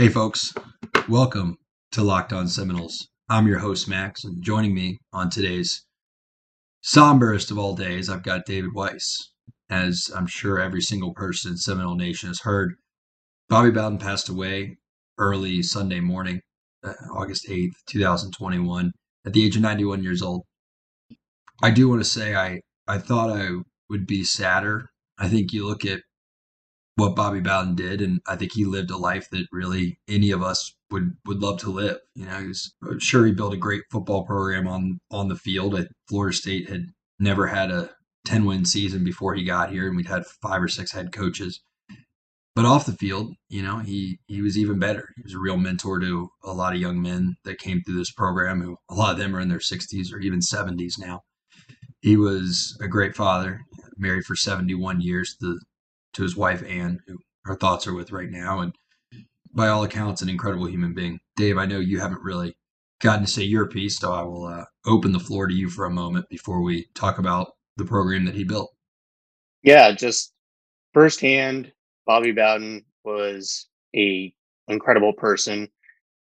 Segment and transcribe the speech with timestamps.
[0.00, 0.54] Hey, folks,
[1.08, 1.56] welcome
[1.90, 3.08] to Locked On Seminoles.
[3.28, 5.84] I'm your host, Max, and joining me on today's
[6.84, 9.32] somberest of all days, I've got David Weiss.
[9.68, 12.74] As I'm sure every single person in Seminole Nation has heard,
[13.48, 14.76] Bobby Bowden passed away
[15.18, 16.42] early Sunday morning,
[16.84, 18.92] uh, August 8th, 2021,
[19.26, 20.44] at the age of 91 years old.
[21.60, 23.48] I do want to say I, I thought I
[23.90, 24.90] would be sadder.
[25.18, 26.02] I think you look at
[26.98, 30.42] what Bobby Bowden did, and I think he lived a life that really any of
[30.42, 31.98] us would would love to live.
[32.16, 35.76] You know, he was sure he built a great football program on on the field.
[35.76, 36.86] At Florida State had
[37.20, 37.90] never had a
[38.26, 41.60] ten win season before he got here, and we'd had five or six head coaches.
[42.56, 45.10] But off the field, you know, he he was even better.
[45.14, 48.10] He was a real mentor to a lot of young men that came through this
[48.10, 48.60] program.
[48.60, 51.22] Who a lot of them are in their sixties or even seventies now.
[52.00, 53.60] He was a great father,
[53.96, 55.36] married for seventy one years.
[55.38, 55.60] The
[56.18, 58.74] to his wife Anne, who our thoughts are with right now, and
[59.54, 61.20] by all accounts, an incredible human being.
[61.36, 62.54] Dave, I know you haven't really
[63.00, 65.84] gotten to say your piece, so I will uh, open the floor to you for
[65.84, 68.70] a moment before we talk about the program that he built.
[69.62, 70.32] Yeah, just
[70.92, 71.72] firsthand,
[72.04, 74.34] Bobby Bowden was a
[74.66, 75.68] incredible person.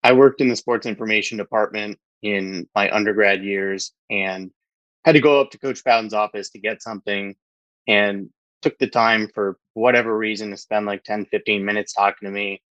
[0.04, 4.52] I worked in the sports information department in my undergrad years and
[5.06, 7.36] had to go up to Coach Bowden's office to get something.
[7.88, 8.30] And
[8.62, 12.62] took the time for whatever reason to spend like 10, 15 minutes talking to me.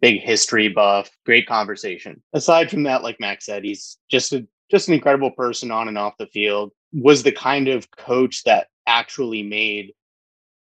[0.00, 2.22] Big history buff, great conversation.
[2.34, 5.96] Aside from that, like Max said, he's just a just an incredible person on and
[5.96, 6.72] off the field.
[6.92, 9.92] Was the kind of coach that actually made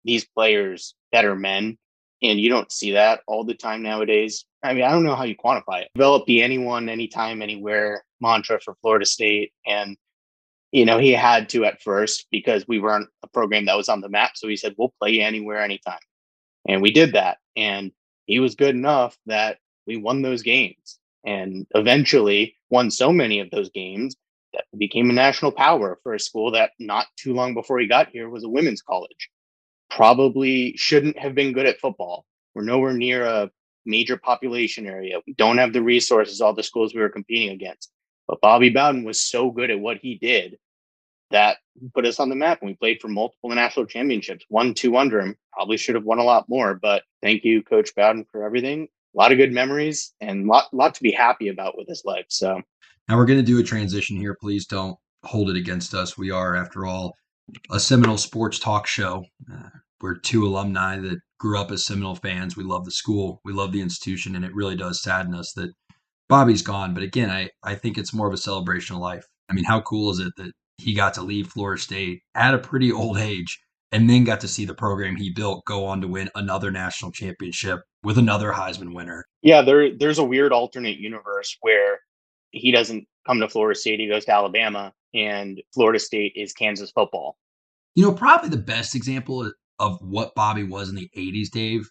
[0.05, 1.79] these players better men.
[2.23, 4.45] And you don't see that all the time nowadays.
[4.63, 5.89] I mean, I don't know how you quantify it.
[5.95, 9.53] Develop the anyone, anytime, anywhere mantra for Florida State.
[9.67, 9.97] And
[10.73, 14.01] you know, he had to at first because we weren't a program that was on
[14.01, 14.33] the map.
[14.37, 16.01] So he said, we'll play anywhere, anytime.
[16.67, 17.39] And we did that.
[17.57, 17.93] And
[18.25, 23.51] he was good enough that we won those games and eventually won so many of
[23.51, 24.17] those games
[24.55, 28.09] that became a national power for a school that not too long before he got
[28.09, 29.31] here was a women's college.
[29.91, 32.25] Probably shouldn't have been good at football.
[32.55, 33.51] We're nowhere near a
[33.85, 35.21] major population area.
[35.27, 37.91] We don't have the resources all the schools we were competing against.
[38.27, 40.57] But Bobby Bowden was so good at what he did
[41.33, 41.59] that
[41.95, 45.21] put us on the map and we played for multiple national championships, one, two under
[45.21, 45.37] him.
[45.53, 48.89] Probably should have won a lot more, but thank you, Coach Bowden, for everything.
[49.15, 52.03] A lot of good memories and a lot, lot to be happy about with his
[52.05, 52.27] life.
[52.29, 52.61] So
[53.09, 54.37] now we're going to do a transition here.
[54.41, 56.17] Please don't hold it against us.
[56.17, 57.15] We are, after all,
[57.71, 59.25] a Seminole sports talk show.
[59.53, 59.69] Uh,
[60.01, 62.57] we're two alumni that grew up as Seminole fans.
[62.57, 65.73] We love the school, we love the institution, and it really does sadden us that
[66.29, 66.95] Bobby's gone.
[66.95, 69.27] But again, I, I think it's more of a celebration of life.
[69.51, 72.59] I mean, how cool is it that he got to leave Florida State at a
[72.59, 73.61] pretty old age
[73.93, 77.13] and then got to see the program he built go on to win another national
[77.13, 79.27] championship with another Heisman winner.
[79.43, 82.01] Yeah, there there's a weird alternate universe where
[82.51, 86.91] he doesn't come to Florida State, he goes to Alabama, and Florida State is Kansas
[86.91, 87.37] football.
[87.95, 91.91] You know, probably the best example of what Bobby was in the 80s, Dave,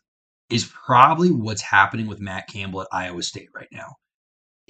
[0.49, 3.95] is probably what's happening with Matt Campbell at Iowa State right now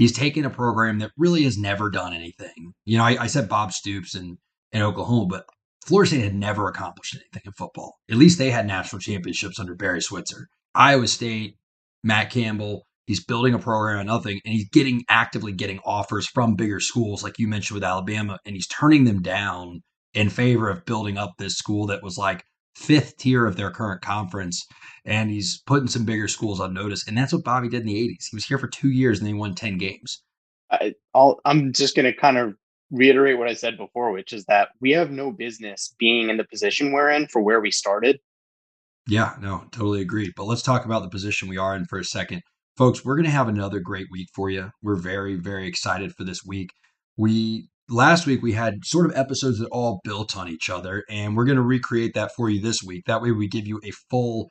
[0.02, 2.74] he's taken a program that really has never done anything.
[2.86, 4.40] You know, I, I said Bob Stoops in,
[4.72, 5.46] in Oklahoma, but
[5.86, 8.00] Florida State had never accomplished anything in football.
[8.10, 10.48] At least they had national championships under Barry Switzer.
[10.74, 11.58] Iowa State,
[12.04, 16.56] Matt Campbell, he's building a program and nothing, and he's getting actively getting offers from
[16.56, 19.84] bigger schools, like you mentioned with Alabama, and he's turning them down
[20.16, 22.44] in favor of building up this school that was like
[22.76, 24.66] fifth tier of their current conference
[25.06, 27.08] and he's putting some bigger schools on notice.
[27.08, 28.28] And that's what Bobby did in the 80s.
[28.30, 30.22] He was here for two years and they won 10 games.
[30.72, 32.54] I, I'll, I'm just going to kind of
[32.92, 36.44] reiterate what I said before, which is that we have no business being in the
[36.44, 38.20] position we're in for where we started.
[39.08, 40.32] Yeah, no, totally agree.
[40.36, 42.42] But let's talk about the position we are in for a second.
[42.78, 44.72] Folks, we're going to have another great week for you.
[44.82, 46.70] We're very, very excited for this week.
[47.18, 51.36] We last week we had sort of episodes that all built on each other, and
[51.36, 53.04] we're going to recreate that for you this week.
[53.06, 54.50] That way, we give you a full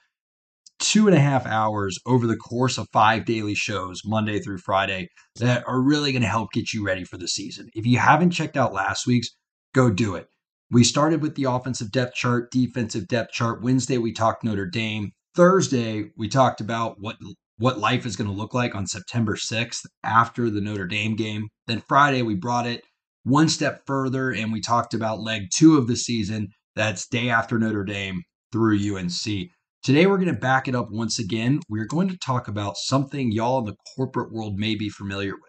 [0.79, 5.09] two and a half hours over the course of five daily shows, Monday through Friday,
[5.37, 7.69] that are really going to help get you ready for the season.
[7.75, 9.29] If you haven't checked out last week's,
[9.75, 10.27] go do it.
[10.71, 13.63] We started with the offensive depth chart, defensive depth chart.
[13.63, 15.11] Wednesday, we talked Notre Dame.
[15.35, 17.17] Thursday, we talked about what
[17.59, 21.49] what life is going to look like on September 6th after the Notre Dame game.
[21.67, 22.81] Then Friday, we brought it
[23.25, 26.49] one step further and we talked about leg two of the season.
[26.77, 28.23] That's day after Notre Dame
[28.53, 29.51] through UNC.
[29.83, 31.61] Today, we're going to back it up once again.
[31.69, 35.43] We're going to talk about something y'all in the corporate world may be familiar with.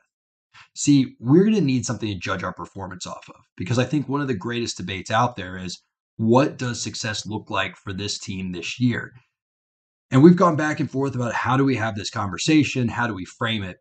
[0.74, 4.08] See, we're going to need something to judge our performance off of because I think
[4.08, 5.82] one of the greatest debates out there is
[6.16, 9.12] what does success look like for this team this year?
[10.12, 12.88] And we've gone back and forth about how do we have this conversation?
[12.88, 13.78] How do we frame it?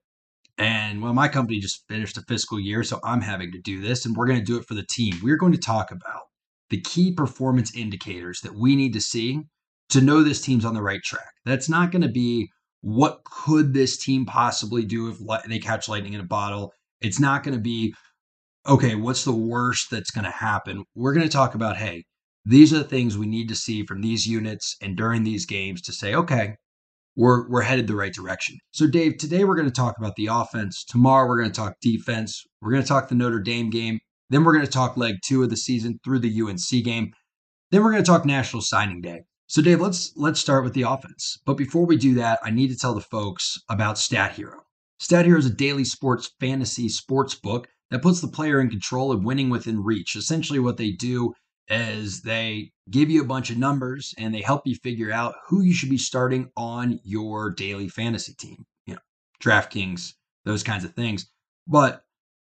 [0.61, 4.05] And well, my company just finished a fiscal year, so I'm having to do this,
[4.05, 5.15] and we're going to do it for the team.
[5.23, 6.25] We're going to talk about
[6.69, 9.41] the key performance indicators that we need to see
[9.89, 11.33] to know this team's on the right track.
[11.47, 12.51] That's not going to be
[12.83, 15.17] what could this team possibly do if
[15.49, 16.75] they catch lightning in a bottle.
[17.01, 17.95] It's not going to be
[18.69, 20.85] okay, what's the worst that's going to happen?
[20.95, 22.05] We're going to talk about hey,
[22.45, 25.81] these are the things we need to see from these units and during these games
[25.83, 26.57] to say, okay,
[27.21, 28.57] we're we're headed the right direction.
[28.73, 30.83] So Dave, today we're going to talk about the offense.
[30.85, 32.43] Tomorrow we're going to talk defense.
[32.63, 33.99] We're going to talk the Notre Dame game.
[34.31, 37.13] Then we're going to talk leg 2 of the season through the UNC game.
[37.71, 39.21] Then we're going to talk National Signing Day.
[39.49, 41.37] So Dave, let's let's start with the offense.
[41.45, 44.63] But before we do that, I need to tell the folks about Stat Hero.
[44.99, 49.13] Stat Hero is a daily sports fantasy sports book that puts the player in control
[49.13, 50.17] of winning within reach.
[50.17, 51.35] Essentially what they do
[51.71, 55.63] is they give you a bunch of numbers and they help you figure out who
[55.63, 58.67] you should be starting on your daily fantasy team.
[58.87, 59.01] You know,
[59.43, 60.15] DraftKings,
[60.45, 61.31] those kinds of things.
[61.67, 62.03] But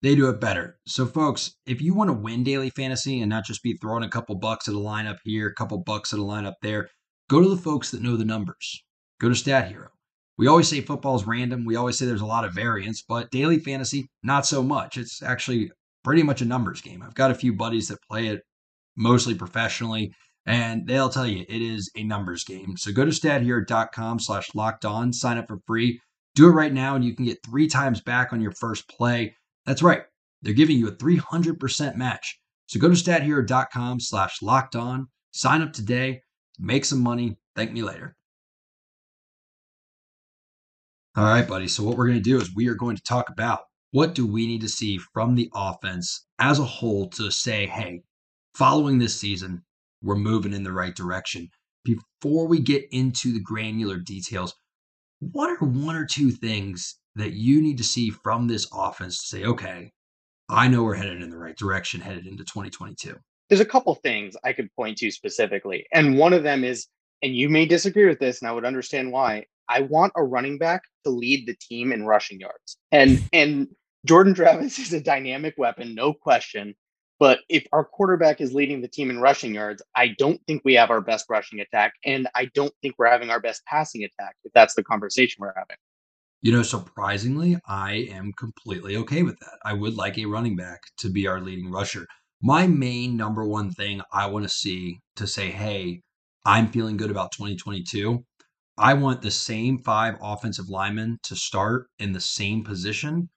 [0.04, 0.78] they do it better.
[0.86, 4.10] So, folks, if you want to win daily fantasy and not just be throwing a
[4.10, 6.90] couple bucks at a lineup here, a couple bucks at a lineup there,
[7.30, 8.84] go to the folks that know the numbers.
[9.20, 9.90] Go to Stat Hero.
[10.38, 11.66] We always say football is random.
[11.66, 14.96] We always say there's a lot of variance, but daily fantasy, not so much.
[14.98, 15.72] It's actually
[16.04, 17.02] pretty much a numbers game.
[17.02, 18.44] I've got a few buddies that play it
[18.98, 20.12] mostly professionally,
[20.46, 22.76] and they'll tell you it is a numbers game.
[22.78, 26.02] So go to stathero.com slash locked on, sign up for free.
[26.36, 29.36] Do it right now, and you can get three times back on your first play.
[29.66, 30.04] That's right.
[30.42, 32.40] They're giving you a 300% match.
[32.68, 36.22] So go to stathero.com slash locked on, sign up today,
[36.60, 37.38] make some money.
[37.56, 38.16] Thank me later.
[41.16, 41.68] All right, buddy.
[41.68, 43.62] So what we're going to do is we are going to talk about
[43.92, 48.04] what do we need to see from the offense as a whole to say, hey,
[48.58, 49.64] following this season,
[50.02, 51.50] we're moving in the right direction.
[51.86, 54.56] Before we get into the granular details,
[55.20, 59.28] what are one or two things that you need to see from this offense to
[59.28, 59.92] say, okay,
[60.50, 63.16] I know we're headed in the right direction headed into 2022?
[63.50, 65.86] There's a couple things I could point to specifically.
[65.94, 66.88] And one of them is,
[67.22, 69.46] and you may disagree with this, and I would understand why.
[69.70, 72.78] I want a running back to lead the team in rushing yards.
[72.92, 73.68] And and
[74.06, 76.76] Jordan Travis is a dynamic weapon, no question.
[77.20, 80.76] But if our quarterback is leading the team in rushing yards, I don't think we
[80.76, 81.94] have our best rushing attack.
[82.06, 85.54] And I don't think we're having our best passing attack, if that's the conversation we're
[85.56, 85.78] having.
[86.42, 89.58] You know, surprisingly, I am completely okay with that.
[89.66, 92.06] I would like a running back to be our leading rusher.
[92.42, 96.02] My main number one thing I want to see to say, hey,
[96.46, 98.24] I'm feeling good about 2022.
[98.78, 103.30] I want the same five offensive linemen to start in the same position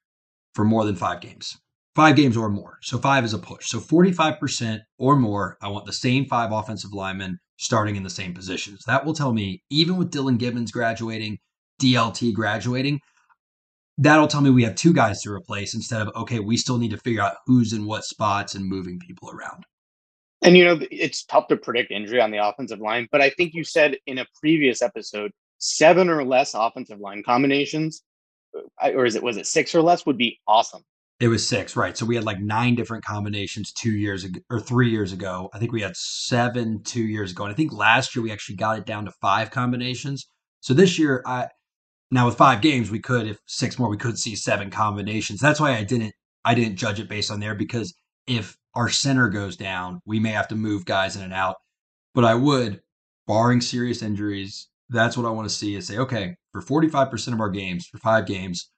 [0.55, 1.59] for more than five games
[1.95, 2.79] five games or more.
[2.83, 3.69] So five is a push.
[3.69, 8.33] So 45% or more, I want the same five offensive linemen starting in the same
[8.33, 8.83] positions.
[8.87, 11.39] That will tell me, even with Dillan Gibbons graduating,
[11.81, 13.01] DLT graduating,
[13.99, 16.91] that'll tell me we have two guys to replace instead of, okay, we still need
[16.91, 19.65] to figure out who's in what spots and moving people around.
[20.43, 23.53] And, you know, it's tough to predict injury on the offensive line, but I think
[23.53, 28.03] you said in a previous episode, seven or less offensive line combinations,
[28.83, 30.83] uh, or is it, was it six or less would be awesome.
[31.21, 31.97] It was six, right?
[31.97, 35.51] So we had like nine different combinations two years ago or three years ago.
[35.53, 38.57] I think we had seven two years ago, and I think last year we actually
[38.57, 40.27] got it down to five combinations.
[40.61, 41.49] So this year, I
[42.11, 45.41] now with five games, we could if six more, we could see seven combinations.
[45.41, 47.95] That's why I didn't I didn't judge it based on there because
[48.27, 51.57] if our center goes down, we may have to move guys in and out.
[52.15, 52.81] But I would,
[53.27, 57.41] barring serious injuries, that's what I want to see is say, okay, for 45% of
[57.41, 58.71] our games, for five games,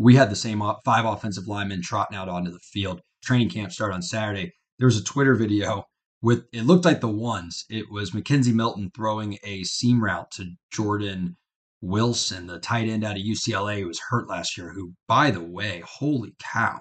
[0.00, 3.02] we had the same five offensive linemen trotting out onto the field.
[3.22, 4.50] Training camp started on Saturday.
[4.78, 5.84] There was a Twitter video
[6.22, 7.66] with it looked like the ones.
[7.68, 11.36] It was McKenzie Milton throwing a seam route to Jordan
[11.82, 15.44] Wilson, the tight end out of UCLA who was hurt last year, who, by the
[15.44, 16.80] way, holy cow.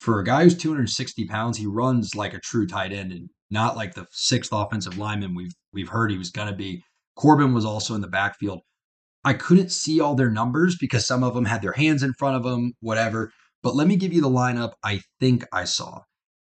[0.00, 3.76] For a guy who's 260 pounds, he runs like a true tight end and not
[3.76, 6.82] like the sixth offensive lineman we've we've heard he was gonna be.
[7.14, 8.62] Corbin was also in the backfield.
[9.24, 12.36] I couldn't see all their numbers because some of them had their hands in front
[12.36, 13.32] of them, whatever.
[13.62, 16.02] But let me give you the lineup I think I saw.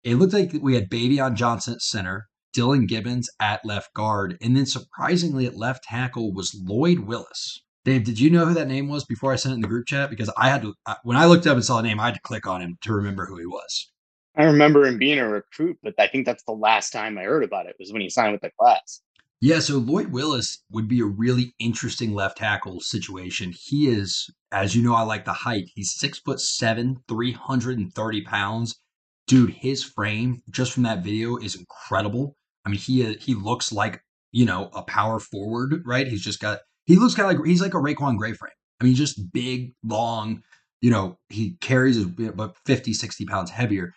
[0.05, 4.57] It looked like we had Baveon Johnson at center, Dillan Gibbons at left guard, and
[4.57, 7.63] then surprisingly at left tackle was Lloyd Willis.
[7.85, 9.87] Dave, did you know who that name was before I sent it in the group
[9.87, 10.11] chat?
[10.11, 12.21] Because I had to, when I looked up and saw the name, I had to
[12.21, 13.91] click on him to remember who he was.
[14.37, 17.43] I remember him being a recruit, but I think that's the last time I heard
[17.43, 19.03] about it was when he signed with the class.
[19.43, 23.55] Yeah, so Lloyd Willis would be a really interesting left tackle situation.
[23.57, 25.71] He is, as you know, I like the height.
[25.75, 28.79] He's six foot seven, 330 pounds.
[29.27, 32.37] Dude, his frame, just from that video, is incredible.
[32.67, 36.07] I mean, he uh, he looks like, you know, a power forward, right?
[36.07, 38.53] He's just got he looks kind of like he's like a RaiQuan Gray frame.
[38.79, 40.43] I mean, just big, long.
[40.83, 43.93] You know, he carries about 50, 60 pounds heavier.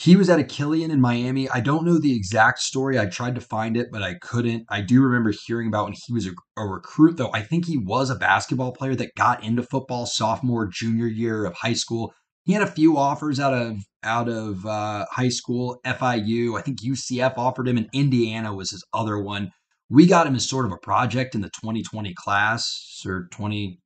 [0.00, 1.46] He was at a Killian in Miami.
[1.50, 2.98] I don't know the exact story.
[2.98, 4.64] I tried to find it, but I couldn't.
[4.70, 7.30] I do remember hearing about when he was a, a, recruit, though.
[7.34, 11.54] I think he was a basketball player that got into football sophomore, junior year of
[11.54, 12.14] high school.
[12.44, 16.58] He had a few offers out of out of uh, high school, FIU.
[16.58, 19.50] I think UCF offered him, and Indiana was his other one.
[19.90, 23.78] We got him as sort of a project in the 2020 class or 20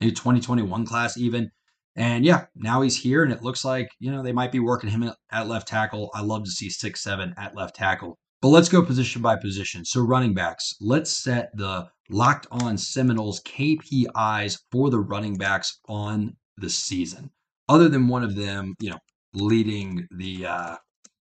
[0.00, 1.50] maybe 2021 class even.
[1.96, 4.90] And yeah, now he's here, and it looks like you know they might be working
[4.90, 6.10] him at left tackle.
[6.14, 8.18] I love to see six seven at left tackle.
[8.42, 9.84] But let's go position by position.
[9.84, 16.36] So running backs, let's set the locked on Seminoles KPIs for the running backs on
[16.58, 17.30] the season.
[17.68, 18.98] Other than one of them, you know,
[19.32, 20.76] leading the uh,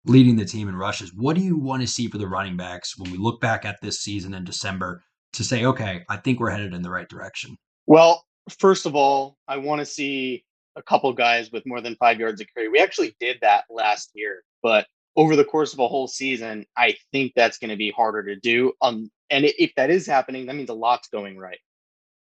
[0.04, 1.12] leading the team in rushes.
[1.14, 3.80] What do you want to see for the running backs when we look back at
[3.82, 5.02] this season in December
[5.34, 7.56] to say, okay, I think we're headed in the right direction?
[7.86, 8.24] Well,
[8.58, 10.44] first of all, I want to see
[10.76, 12.68] a couple guys with more than five yards of carry.
[12.68, 16.96] We actually did that last year, but over the course of a whole season, I
[17.10, 18.72] think that's going to be harder to do.
[18.82, 21.58] Um, and if that is happening, that means a lot's going right.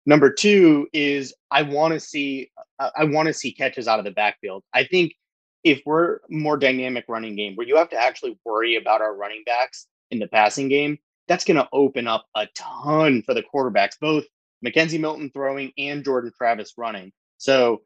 [0.06, 4.06] Number two is I want to see uh, I want to see catches out of
[4.06, 4.64] the backfield.
[4.74, 5.14] I think
[5.64, 9.44] if we're more dynamic running game where you have to actually worry about our running
[9.46, 13.98] backs in the passing game, that's going to open up a ton for the quarterbacks,
[14.00, 14.26] both
[14.66, 17.14] McKenzie Milton throwing and Jordan Travis running.
[17.38, 17.82] So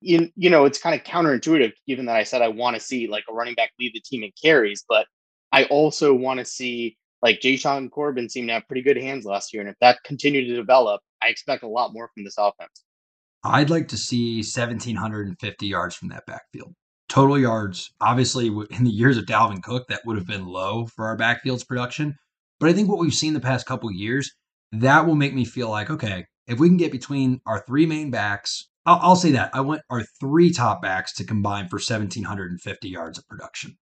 [0.00, 3.08] you, you know, it's kind of counterintuitive given that I said I want to see
[3.08, 5.06] like a running back lead the team in carries, but
[5.52, 9.52] I also want to see like Jashaun Corbin seemed to have pretty good hands last
[9.52, 9.60] year.
[9.60, 12.84] And if that continued to develop, I expect a lot more from this offense.
[13.44, 16.74] I'd like to see 1,750 yards from that backfield.
[17.08, 21.06] Total yards, obviously, in the years of Dalvin Cook, that would have been low for
[21.06, 22.14] our backfield's production.
[22.60, 24.30] But I think what we've seen the past couple years,
[24.72, 28.10] that will make me feel like, okay, if we can get between our three main
[28.10, 32.88] backs I'll, I'll say that I want our three top backs to combine for 1,750
[32.88, 33.76] yards of production.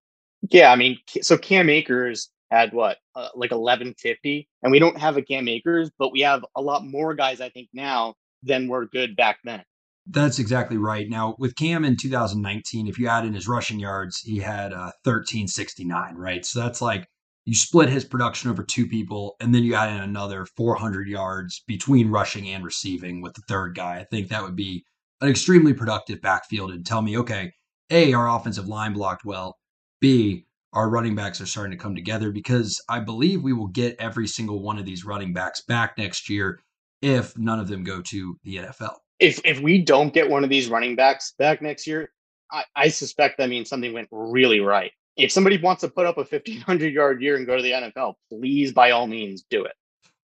[0.50, 5.16] Yeah, I mean, so Cam Akers had what, uh, like 1150, and we don't have
[5.16, 8.86] a Cam Akers, but we have a lot more guys, I think, now than were
[8.86, 9.62] good back then.
[10.08, 11.08] That's exactly right.
[11.08, 14.90] Now, with Cam in 2019, if you add in his rushing yards, he had uh,
[15.04, 16.44] 1369, right?
[16.44, 17.06] So that's like
[17.44, 21.62] you split his production over two people, and then you add in another 400 yards
[21.68, 23.98] between rushing and receiving with the third guy.
[23.98, 24.84] I think that would be
[25.20, 27.52] an extremely productive backfield and tell me, okay,
[27.90, 29.56] A, our offensive line blocked well.
[30.00, 33.96] B, our running backs are starting to come together because I believe we will get
[33.98, 36.60] every single one of these running backs back next year
[37.02, 38.96] if none of them go to the NFL.
[39.18, 42.10] If if we don't get one of these running backs back next year,
[42.50, 44.92] I, I suspect that means something went really right.
[45.16, 48.14] If somebody wants to put up a 1500 yard year and go to the NFL,
[48.30, 49.72] please by all means do it.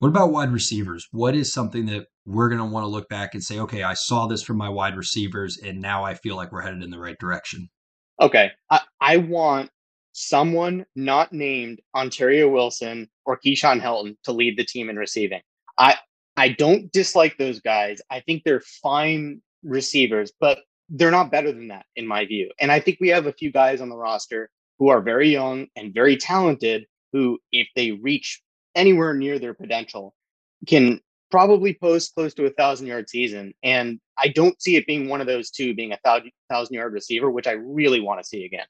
[0.01, 1.09] What about wide receivers?
[1.13, 3.95] What is something that we're going to want to look back and say, okay, I
[3.95, 6.99] saw this from my wide receivers, and now I feel like we're headed in the
[6.99, 7.69] right direction?
[8.21, 8.51] Okay.
[8.71, 9.71] I, I want
[10.13, 15.41] someone not named Ontaria Wilson or Keyshawn Helton to lead the team in receiving.
[15.79, 15.97] I
[16.37, 18.01] I don't dislike those guys.
[18.11, 22.51] I think they're fine receivers, but they're not better than that in my view.
[22.61, 25.67] And I think we have a few guys on the roster who are very young
[25.77, 28.43] and very talented who if they reach
[28.75, 30.15] anywhere near their potential
[30.67, 31.01] can
[31.33, 33.53] probably post close to a thousand yard season.
[33.65, 36.93] And I don't see it being one of those two being a thousand, thousand yard
[36.93, 38.67] receiver, which I really want to see again.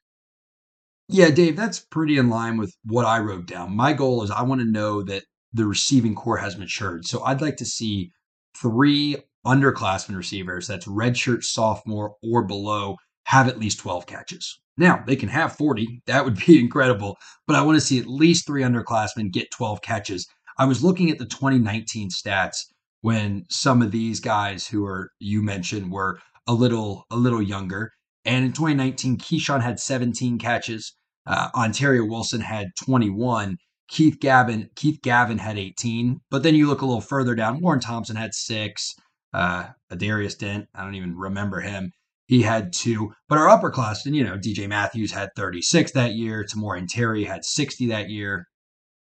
[1.09, 3.75] Yeah, Dave, that's pretty in line with what I wrote down.
[3.75, 7.05] My goal is I want to know that the receiving core has matured.
[7.05, 8.11] So I'd like to see
[8.57, 14.59] three underclassmen receivers that's redshirt sophomore or below have at least 12 catches.
[14.77, 16.01] Now, they can have 40.
[16.07, 17.17] That would be incredible.
[17.45, 20.25] But I want to see at least three underclassmen get 12 catches.
[20.57, 22.57] I was looking at the 2019 stats
[23.01, 27.91] when some of these guys who are you mentioned were a little a little younger.
[28.25, 30.93] And in 2019, Keyshawn had 17 catches.
[31.25, 33.57] Uh, Ontaria Wilson had 21.
[33.89, 36.19] Keith Gavin Keith Gavin had 18.
[36.31, 37.61] But then you look a little further down.
[37.61, 38.93] Warren Thompson had six.
[39.33, 41.91] Uh, Darius Dent, I don't even remember him.
[42.27, 43.13] He had two.
[43.27, 46.45] But our upperclassmen, you know, DJ Matthews had 36 that year.
[46.45, 48.45] Tamorrion Terry had 60 that year.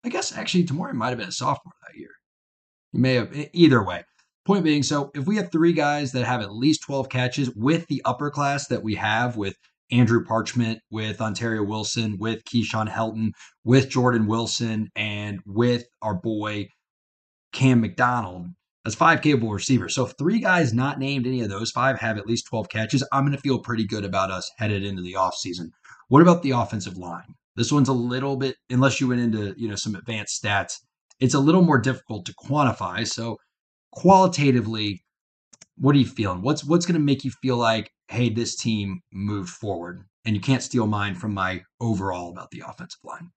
[0.05, 2.11] I guess actually Tamorrion might have been a sophomore that year.
[2.91, 4.03] He may have, either way.
[4.45, 7.87] Point being, so if we have three guys that have at least 12 catches with
[7.87, 9.55] the upper class that we have with
[9.91, 13.31] Andrew Parchment, with Ontaria Wilson, with Keyshawn Helton,
[13.63, 16.67] with Jordan Wilson, and with our boy
[17.51, 18.45] Cam McDonald,
[18.83, 19.95] that's five capable receivers.
[19.95, 23.03] So if three guys not named any of those five have at least 12 catches,
[23.11, 25.69] I'm going to feel pretty good about us headed into the offseason.
[26.09, 27.33] What about the offensive line?
[27.55, 30.73] This one's a little bit, unless you went into you know some advanced stats,
[31.19, 33.07] it's a little more difficult to quantify.
[33.07, 33.37] So
[33.91, 35.03] qualitatively,
[35.77, 36.41] what are you feeling?
[36.41, 40.05] What's what's going to make you feel like, hey, this team moved forward?
[40.25, 43.31] And you can't steal mine from my overall about the offensive line.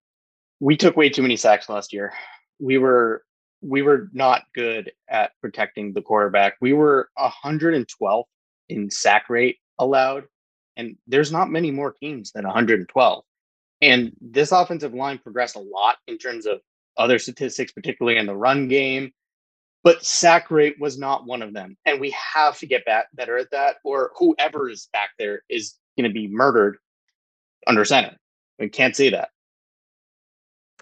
[0.61, 2.13] We took way too many sacks last year.
[2.59, 3.23] We were
[3.61, 6.55] we were not good at protecting the quarterback.
[6.61, 8.25] We were 112
[8.69, 10.25] in sack rate allowed,
[10.77, 13.25] and there's not many more teams than 112.
[13.81, 16.61] And this offensive line progressed a lot in terms of
[16.97, 19.13] other statistics, particularly in the run game.
[19.85, 21.77] But sack rate was not one of them.
[21.87, 25.75] And we have to get back better at that, or whoever is back there is
[25.97, 26.79] going to be murdered
[27.67, 28.17] under center.
[28.59, 29.31] We can't say that.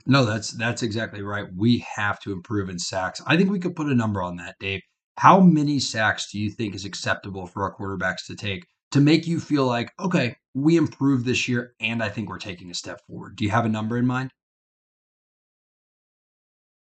[0.07, 1.47] No, that's that's exactly right.
[1.55, 3.21] We have to improve in sacks.
[3.27, 4.81] I think we could put a number on that, Dave.
[5.19, 9.27] How many sacks do you think is acceptable for our quarterbacks to take to make
[9.27, 13.03] you feel like, okay, we improved this year and I think we're taking a step
[13.07, 13.37] forward?
[13.37, 14.31] Do you have a number in mind?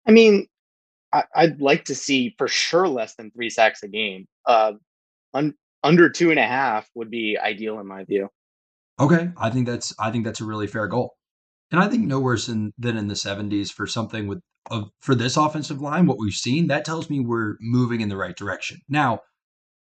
[0.07, 0.47] I mean,
[1.11, 4.27] I, would like to see for sure less than three sacks a game.
[4.45, 4.73] Uh,
[5.33, 8.29] un, under two and a half would be ideal in my view.
[9.01, 11.15] Okay, I think that's I think that's a really fair goal,
[11.73, 14.41] and I think no worse than than in the '70s for something with
[14.71, 16.07] of for this offensive line.
[16.07, 18.79] What we've seen that tells me we're moving in the right direction.
[18.89, 19.21] Now,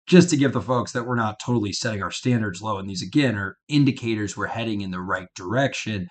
[0.06, 3.02] just to give the folks that we're not totally setting our standards low, and these
[3.02, 6.08] again are indicators we're heading in the right direction.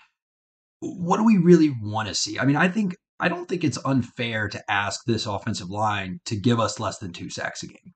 [0.80, 2.40] What do we really want to see?
[2.40, 6.36] I mean, I think I don't think it's unfair to ask this offensive line to
[6.36, 7.94] give us less than two sacks a game.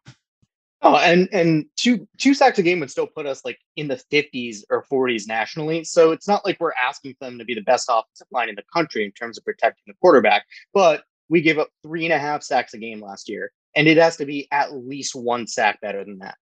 [0.85, 4.03] Oh, and and two two sacks a game would still put us like in the
[4.11, 5.85] 50s or 40s nationally.
[5.85, 8.65] So it's not like we're asking them to be the best offensive line in the
[8.73, 12.43] country in terms of protecting the quarterback, but we gave up three and a half
[12.43, 16.03] sacks a game last year, and it has to be at least one sack better
[16.03, 16.35] than that.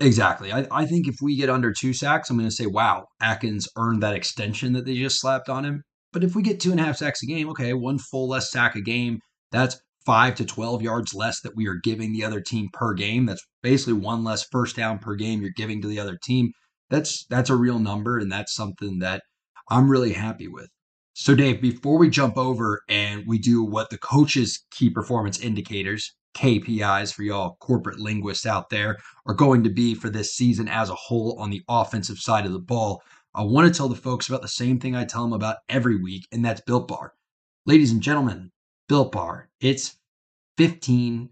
[0.00, 0.52] Exactly.
[0.52, 3.68] I, I think if we get under two sacks, I'm going to say, wow, Atkins
[3.76, 5.84] earned that extension that they just slapped on him.
[6.12, 8.50] But if we get two and a half sacks a game, okay, one full less
[8.50, 9.20] sack a game,
[9.50, 13.26] that's five to 12 yards less that we are giving the other team per game.
[13.26, 16.52] That's basically one less first down per game you're giving to the other team.
[16.90, 19.22] That's that's a real number, and that's something that
[19.70, 20.68] I'm really happy with.
[21.14, 26.14] So, Dave, before we jump over and we do what the coaches' key performance indicators,
[26.34, 28.96] KPIs for y'all corporate linguists out there,
[29.26, 32.52] are going to be for this season as a whole on the offensive side of
[32.52, 33.02] the ball,
[33.34, 35.96] I want to tell the folks about the same thing I tell them about every
[35.96, 37.12] week, and that's Built Bar.
[37.66, 38.50] Ladies and gentlemen,
[38.88, 39.98] Built Bar, it's
[40.56, 41.28] 15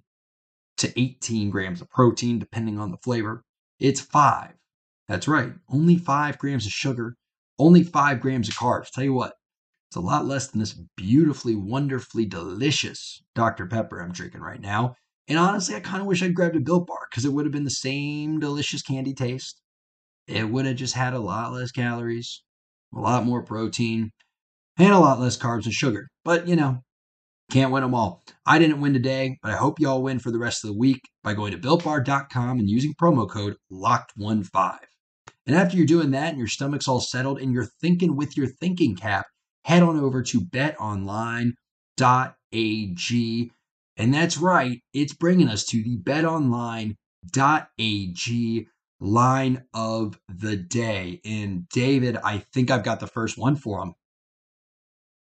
[0.79, 3.45] to 18 grams of protein, depending on the flavor.
[3.79, 4.53] It's five.
[5.09, 7.17] That's right, only five grams of sugar,
[7.59, 8.91] only five grams of carbs.
[8.91, 9.35] Tell you what,
[9.91, 13.67] it's a lot less than this beautifully, wonderfully delicious Dr.
[13.67, 14.95] Pepper I'm drinking right now.
[15.29, 17.53] And honestly, I kind of wish I'd grabbed a Built Bar because it would have
[17.53, 19.61] been the same delicious candy taste
[20.31, 22.43] it would have just had a lot less calories,
[22.95, 24.13] a lot more protein,
[24.79, 26.09] and a lot less carbs and sugar.
[26.25, 26.79] But, you know,
[27.51, 28.23] can't win them all.
[28.47, 31.01] I didn't win today, but I hope y'all win for the rest of the week
[31.25, 34.79] by going to builtbar.com and using promo code LOCKED15.
[35.47, 38.47] And after you're doing that and your stomach's all settled and you're thinking with your
[38.47, 39.27] thinking cap,
[39.65, 41.53] head on over to betonline.ag.
[43.97, 46.97] And that's right, it's bringing us to the betonline.ag
[49.01, 51.21] line of the day.
[51.25, 53.95] And David, I think I've got the first one for him.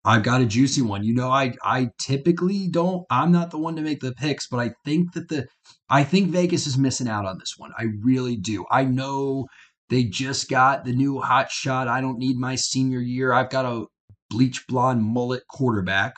[0.06, 1.04] I've got a juicy one.
[1.04, 3.06] You know, I I typically don't.
[3.10, 5.48] I'm not the one to make the picks, but I think that the
[5.90, 7.72] I think Vegas is missing out on this one.
[7.78, 8.66] I really do.
[8.70, 9.48] I know
[9.90, 11.88] they just got the new hot shot.
[11.88, 13.32] I don't need my senior year.
[13.32, 13.86] I've got a
[14.34, 16.16] bleach blonde mullet quarterback.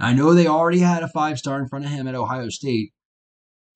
[0.00, 2.92] I know they already had a five star in front of him at Ohio State,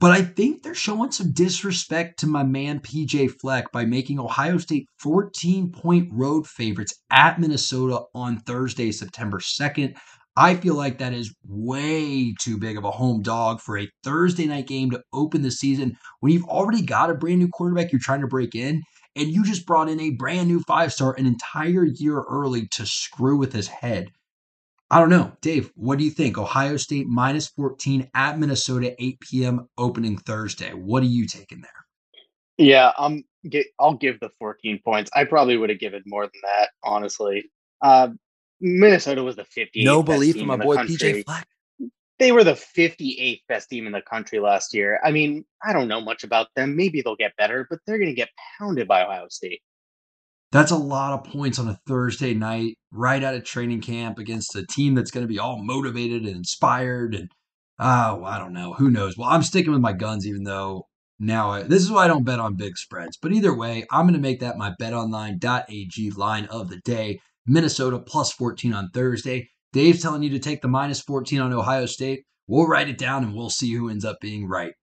[0.00, 4.58] but I think they're showing some disrespect to my man PJ Fleck by making Ohio
[4.58, 9.94] State 14 point road favorites at Minnesota on Thursday, September 2nd.
[10.34, 14.46] I feel like that is way too big of a home dog for a Thursday
[14.46, 18.00] night game to open the season when you've already got a brand new quarterback you're
[18.00, 18.82] trying to break in,
[19.16, 22.86] and you just brought in a brand new five star an entire year early to
[22.86, 24.10] screw with his head.
[24.90, 25.32] I don't know.
[25.40, 26.36] Dave, what do you think?
[26.36, 29.68] Ohio State minus 14 at Minnesota, 8 p.m.
[29.78, 30.72] opening Thursday.
[30.74, 31.70] What are you taking there?
[32.58, 35.10] Yeah, um, get, I'll give the 14 points.
[35.14, 37.50] I probably would have given more than that, honestly.
[37.80, 38.08] Uh,
[38.60, 39.82] Minnesota was the 50.
[39.82, 41.46] No belief in my boy PJ Fleck.
[42.22, 45.00] They were the 58th best team in the country last year.
[45.02, 46.76] I mean, I don't know much about them.
[46.76, 48.28] Maybe they'll get better, but they're going to get
[48.60, 49.60] pounded by Ohio State.
[50.52, 54.54] That's a lot of points on a Thursday night, right out of training camp against
[54.54, 57.16] a team that's going to be all motivated and inspired.
[57.16, 57.28] And
[57.80, 58.74] oh, I don't know.
[58.74, 59.18] Who knows?
[59.18, 60.86] Well, I'm sticking with my guns, even though
[61.18, 63.16] now I, this is why I don't bet on big spreads.
[63.20, 67.18] But either way, I'm going to make that my betonline.ag line of the day.
[67.46, 69.50] Minnesota plus 14 on Thursday.
[69.72, 72.24] Dave's telling you to take the minus 14 on Ohio State.
[72.46, 74.74] We'll write it down and we'll see who ends up being right.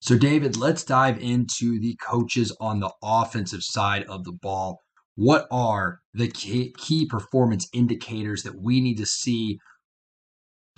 [0.00, 4.80] So, David, let's dive into the coaches on the offensive side of the ball.
[5.16, 9.58] What are the key, performance indicators that we need to see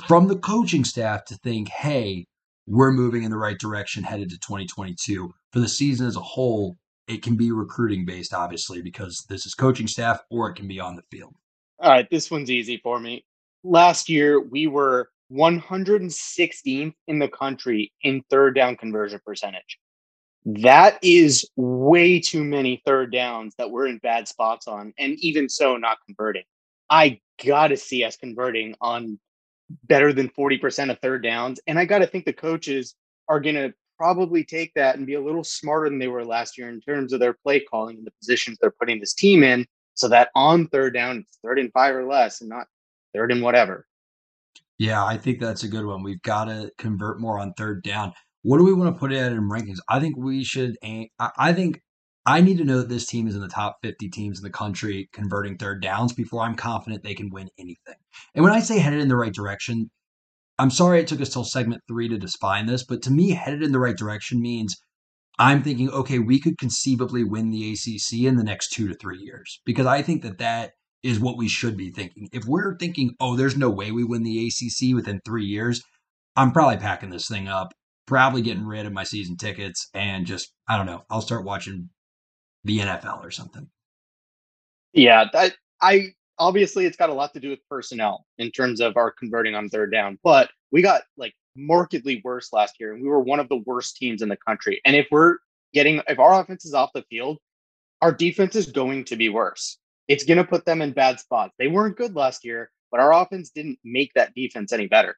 [0.08, 2.26] from the coaching staff to think, hey,
[2.66, 5.32] we're moving in the right direction headed to 2022?
[5.52, 9.54] For the season as a whole, it can be recruiting based, obviously, because this is
[9.54, 11.34] coaching staff or it can be on the field.
[11.78, 13.24] All right, this one's easy for me.
[13.64, 19.78] Last year, we were 116th in the country in third down conversion percentage.
[20.44, 25.48] That is way too many third downs that we're in bad spots on, and even
[25.48, 26.42] so, not converting.
[26.90, 29.18] I got to see us converting on
[29.84, 31.60] better than 40% of third downs.
[31.66, 32.94] And I got to think the coaches
[33.28, 36.68] are to probably take that and be a little smarter than they were last year
[36.68, 40.08] in terms of their play calling and the positions they're putting this team in so
[40.08, 42.66] that on third down, third and five or less and not
[43.14, 43.86] third and whatever.
[44.78, 46.02] Yeah, I think that's a good one.
[46.02, 48.12] We've got to convert more on third down.
[48.42, 49.78] What do we want to put it in rankings?
[49.88, 50.76] I think we should.
[51.20, 51.80] I think
[52.26, 54.50] I need to know that this team is in the top 50 teams in the
[54.50, 57.94] country converting third downs before I'm confident they can win anything.
[58.34, 59.90] And when I say headed in the right direction,
[60.58, 63.62] I'm sorry it took us till segment three to define this, but to me, headed
[63.62, 64.76] in the right direction means
[65.38, 69.18] I'm thinking, okay, we could conceivably win the ACC in the next two to three
[69.18, 72.28] years because I think that that is what we should be thinking.
[72.32, 75.82] If we're thinking, oh, there's no way we win the ACC within three years,
[76.36, 77.72] I'm probably packing this thing up,
[78.06, 81.90] probably getting rid of my season tickets, and just, I don't know, I'll start watching
[82.64, 83.68] the NFL or something.
[84.92, 88.96] Yeah, that I obviously it's got a lot to do with personnel in terms of
[88.96, 93.08] our converting on third down, but we got like markedly worse last year and we
[93.08, 94.80] were one of the worst teams in the country.
[94.84, 95.36] And if we're
[95.72, 97.38] getting if our offense is off the field,
[98.00, 99.78] our defense is going to be worse.
[100.12, 101.54] It's going to put them in bad spots.
[101.58, 105.16] They weren't good last year, but our offense didn't make that defense any better.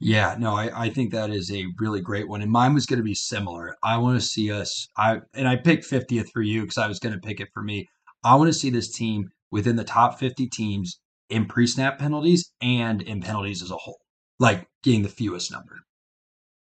[0.00, 2.42] Yeah, no, I, I think that is a really great one.
[2.42, 3.78] And mine was going to be similar.
[3.82, 6.98] I want to see us I and I picked 50th for you because I was
[6.98, 7.88] going to pick it for me.
[8.22, 13.00] I want to see this team within the top 50 teams in pre-snap penalties and
[13.00, 14.00] in penalties as a whole,
[14.38, 15.80] like getting the fewest number.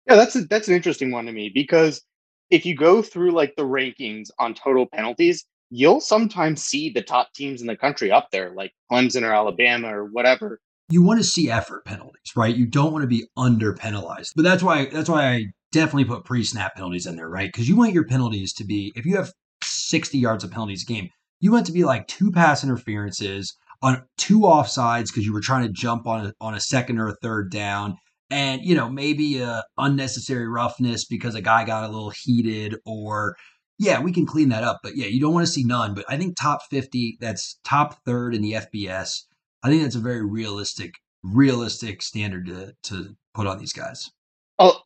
[0.06, 2.00] Yeah, that's a, that's an interesting one to me because
[2.48, 7.32] if you go through like the rankings on total penalties, you'll sometimes see the top
[7.34, 10.60] teams in the country up there, like Clemson or Alabama or whatever.
[10.90, 12.54] You want to see effort penalties, right?
[12.54, 14.32] You don't want to be under penalized.
[14.34, 17.50] But that's why that's why I definitely put pre-snap penalties in there, right?
[17.52, 20.86] Because you want your penalties to be if you have 60 yards of penalties a
[20.86, 25.40] game, you want to be like two pass interferences on two offsides because you were
[25.40, 27.96] trying to jump on a, on a second or a third down
[28.30, 33.36] and you know maybe a unnecessary roughness because a guy got a little heated or
[33.78, 36.04] yeah we can clean that up but yeah you don't want to see none but
[36.08, 39.22] i think top 50 that's top third in the fbs
[39.62, 44.10] i think that's a very realistic realistic standard to, to put on these guys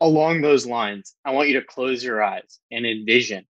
[0.01, 3.45] along those lines i want you to close your eyes and envision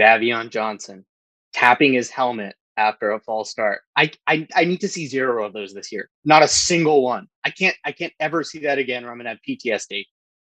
[0.00, 1.04] Baveon Johnson
[1.52, 3.82] tapping his helmet after a false start.
[3.96, 6.08] I, I I need to see zero of those this year.
[6.24, 7.28] Not a single one.
[7.44, 10.04] I can't I can't ever see that again or I'm gonna have PTSD.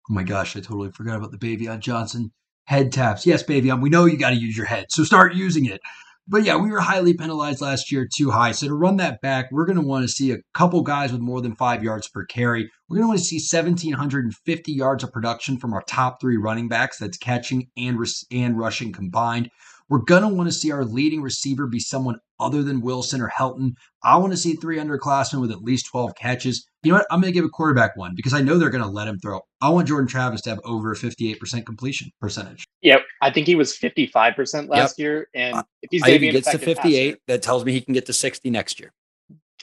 [0.10, 2.32] Oh my gosh, I totally forgot about the Baveon Johnson
[2.68, 3.26] head taps.
[3.26, 5.82] Yes, Baveon, um, we know you got to use your head, so start using it.
[6.30, 8.52] But yeah, we were highly penalized last year, too high.
[8.52, 11.22] So to run that back, we're going to want to see a couple guys with
[11.22, 12.70] more than five yards per carry.
[12.90, 16.68] We're going to want to see 1,750 yards of production from our top three running
[16.68, 17.00] backs.
[17.00, 17.98] That's catching and
[18.30, 19.50] and rushing combined.
[19.90, 23.30] We're going to want to see our leading receiver be someone other than Wilson or
[23.30, 23.72] Helton.
[24.04, 26.68] I want to see three underclassmen with at least 12 catches.
[26.84, 27.08] You know what?
[27.10, 29.18] I'm going to give a quarterback one because I know they're going to let him
[29.20, 29.42] throw.
[29.62, 32.66] I want Jordan Travis to have over a 58% completion percentage.
[32.82, 33.02] Yep.
[33.22, 35.04] I think he was 55% last yep.
[35.04, 35.28] year.
[35.34, 38.06] And if he's if he gets to 58, passer, that tells me he can get
[38.06, 38.94] to 60 next year.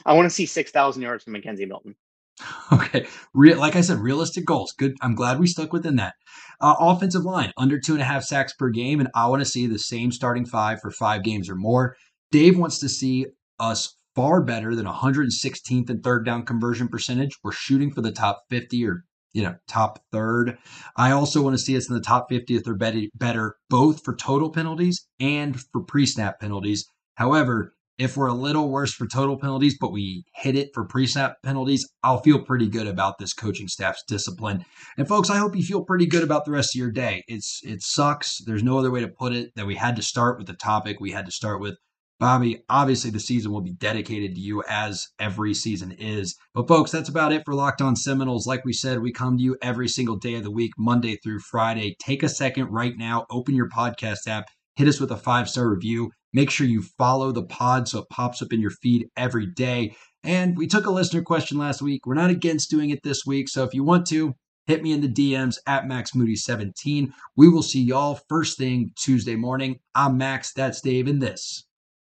[0.04, 1.94] I want to see 6,000 yards from McKenzie Milton.
[2.72, 4.72] Okay, Real, like I said, realistic goals.
[4.72, 4.96] Good.
[5.00, 6.14] I'm glad we stuck within that.
[6.60, 9.48] Uh, offensive line under two and a half sacks per game, and I want to
[9.48, 11.94] see the same starting five for five games or more.
[12.32, 13.26] Dave wants to see
[13.60, 17.36] us far better than 116th and third down conversion percentage.
[17.42, 20.58] We're shooting for the top 50 or you know top third.
[20.96, 24.50] I also want to see us in the top 50th or better, both for total
[24.50, 26.88] penalties and for pre-snap penalties.
[27.16, 31.06] However, if we're a little worse for total penalties, but we hit it for pre
[31.06, 34.64] snap penalties, I'll feel pretty good about this coaching staff's discipline.
[34.98, 37.22] And folks, I hope you feel pretty good about the rest of your day.
[37.28, 38.38] It's it sucks.
[38.44, 40.98] There's no other way to put it that we had to start with the topic
[41.00, 41.76] we had to start with.
[42.20, 46.36] Bobby, obviously the season will be dedicated to you as every season is.
[46.54, 48.46] But folks, that's about it for Locked On Seminoles.
[48.46, 51.40] Like we said, we come to you every single day of the week, Monday through
[51.40, 51.96] Friday.
[51.98, 54.46] Take a second right now, open your podcast app,
[54.76, 56.10] hit us with a five star review.
[56.32, 59.94] Make sure you follow the pod so it pops up in your feed every day.
[60.24, 62.06] And we took a listener question last week.
[62.06, 63.48] We're not against doing it this week.
[63.48, 64.34] So if you want to,
[64.66, 67.12] hit me in the DMs at Max Moody 17.
[67.36, 69.80] We will see y'all first thing Tuesday morning.
[69.94, 71.66] I'm Max, that's Dave, and this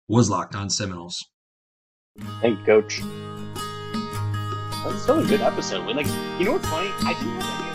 [0.08, 1.26] was Locked On Seminoles.
[2.42, 3.00] Thank you, Coach.
[4.84, 5.86] That's still a good episode.
[5.96, 6.06] Like,
[6.38, 6.90] you know what's funny?
[7.00, 7.71] I didn't have any